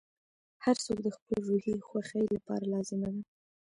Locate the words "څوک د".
0.85-1.07